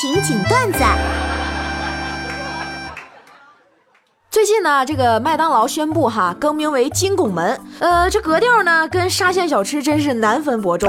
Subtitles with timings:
[0.00, 0.78] 情景段子。
[4.30, 10.88] 最近呢，这个麦当劳宣布哈更名为金拱门，呃，这格调呢跟沙县小吃真是难分伯仲，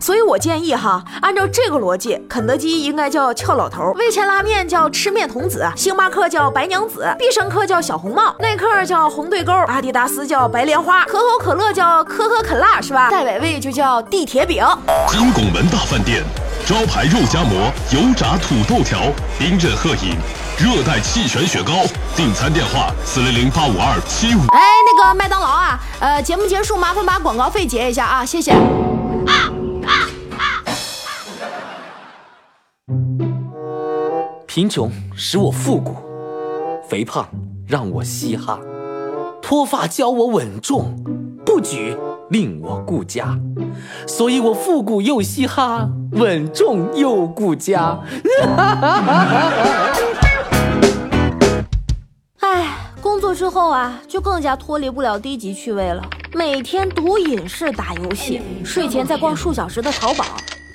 [0.00, 13.10] 所以我建议哈，按照这个逻辑，肯德基应该叫俏老头，味千拉面叫吃面童子，星巴克叫白娘子，必胜客叫小红帽，耐克叫红对勾，阿迪达斯叫白莲花，可口可乐叫可可可辣是吧？
[13.10, 14.64] 代伟味就叫地铁饼。
[15.08, 16.22] 金拱门大饭店，
[16.66, 18.98] 招牌肉夹馍、油炸土豆条、
[19.38, 20.16] 冰镇鹤饮、
[20.58, 21.84] 热带气旋雪糕。
[22.16, 24.40] 订餐电话：四零零八五二七五。
[24.48, 28.52] 哎，那个麦当劳啊，呃，节目结束麻烦把广告费结一下啊，谢谢。
[34.48, 35.94] 贫穷使我复古，
[36.88, 37.28] 肥胖
[37.68, 38.58] 让我嘻哈，
[39.40, 40.98] 脱发教我稳重，
[41.44, 41.96] 不举
[42.30, 43.38] 令我顾家，
[44.08, 47.98] 所以我复古又嘻哈，稳重又顾家。
[52.40, 52.66] 哎，
[53.02, 56.02] 工作之后啊，就更加脱离不了低级趣味了。
[56.32, 60.24] 每天读影视、打游戏，睡前再逛数小时的淘宝，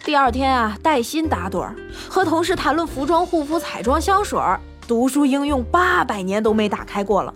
[0.06, 1.76] 第二天啊带薪打盹儿，
[2.08, 7.34] 和同事谈论服装、护肤、彩妆、香水儿，读书应用八百年都没打开过了。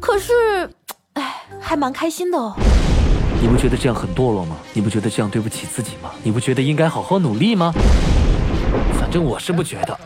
[0.00, 0.68] 可是，
[1.14, 2.54] 哎，还蛮开心的哦。
[3.46, 4.56] 你不觉得这样很堕落吗？
[4.72, 6.10] 你不觉得这样对不起自己吗？
[6.24, 7.72] 你不觉得应该好好努力吗？
[8.98, 9.96] 反正我是不觉得。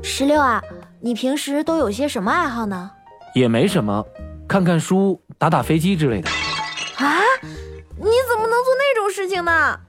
[0.00, 0.62] 石榴啊，
[1.00, 2.88] 你平时都有些什么爱好呢？
[3.34, 4.04] 也没什么，
[4.46, 6.30] 看看书、打打飞机之类的。
[6.98, 7.48] 啊，你
[7.98, 9.80] 怎么能做那种事情呢？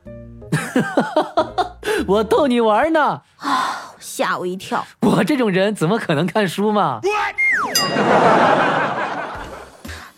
[2.07, 3.21] 我逗你玩呢。
[3.37, 4.83] 啊，吓我一跳！
[5.01, 7.01] 我这种人怎么可能看书嘛？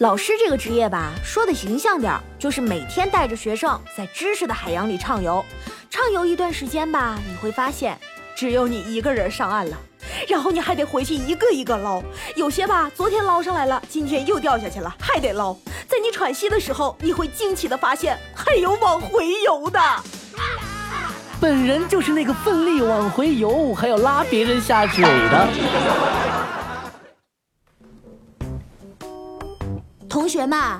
[0.02, 5.46] 老师这个职业吧，说的形象点，就是每天带着学生在知识的海洋里畅游。
[5.92, 7.96] 畅游一段时间吧，你会发现，
[8.36, 9.78] 只有你一个人上岸了，
[10.28, 12.02] 然后你还得回去一个一个捞。
[12.36, 15.54] 有些吧，昨天捞上来了，今天又掉下去了，还得捞。
[15.88, 19.80] 在你喘息的时候，你会惊奇的发现，还有往回游的。
[21.40, 25.48] 本人就是那个奋力往回游，还要拉别人下水的。
[30.21, 30.77] 同学们，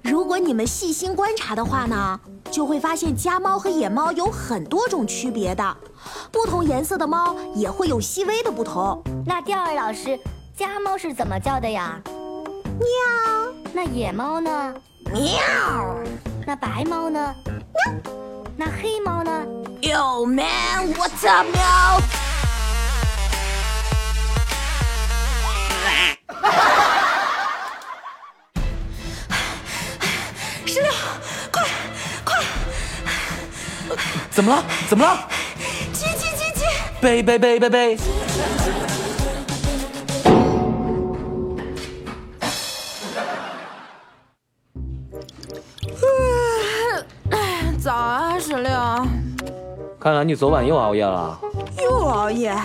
[0.00, 2.20] 如果你们细心观察的话呢，
[2.52, 5.76] 就会发现家猫和野猫有很多种区别的，
[6.30, 9.02] 不同颜色的猫也会有细微的不同。
[9.26, 10.16] 那第二老师，
[10.56, 12.00] 家猫是怎么叫的呀？
[12.78, 13.52] 喵。
[13.72, 14.74] 那野猫呢？
[15.12, 15.26] 喵。
[16.46, 17.34] 那白猫呢？
[17.44, 18.12] 喵。
[18.56, 19.44] 那黑猫呢
[19.82, 22.15] ？Yo man，what's up，喵。
[34.36, 34.62] 怎么了？
[34.86, 35.26] 怎么了？
[35.94, 36.66] 急急急急！
[37.00, 37.96] 背背背背背！
[47.82, 48.70] 早啊，石榴。
[50.06, 51.36] 看来你昨晚又熬夜了。
[51.82, 52.56] 又熬夜？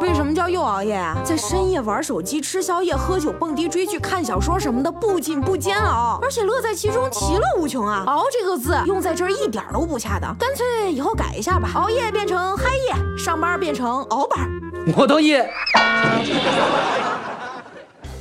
[0.00, 1.14] 为什么叫又熬夜啊？
[1.22, 8.04] 在深夜玩手机、吃宵夜、喝酒、蹦迪、追剧、看小说什么的，不仅不煎熬，而且乐在其中，其乐无穷啊！
[8.06, 14.48] 熬这个字用在这儿一点都不恰当，干脆以后改一下吧，熬夜变成嗨夜，上班变成熬班。
[14.96, 15.34] 我同意。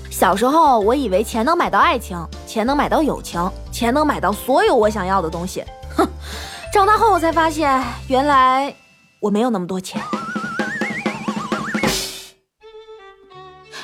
[0.10, 3.42] 小时候我以为钱能买到爱情，钱能买到友情，
[3.72, 5.64] 钱能买到所有我想要的东西。
[5.96, 6.06] 哼，
[6.72, 8.74] 长大后我才发现，原来
[9.20, 10.02] 我没有那么多钱。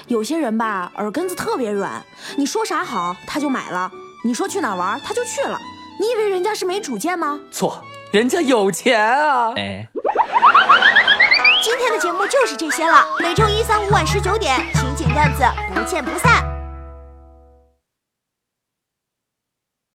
[0.08, 2.04] 有些人吧，耳根子特别软，
[2.38, 3.92] 你说啥好他就买了，
[4.24, 5.60] 你说去哪玩他就去了。
[6.00, 7.40] 你以为人家是没主见吗？
[7.52, 9.52] 错，人家有钱啊！
[9.56, 9.88] 哎，
[11.64, 13.04] 今天的节目就是这些了。
[13.20, 15.44] 每周一、三、五晚十九点，情景段子
[15.74, 16.55] 不见不散。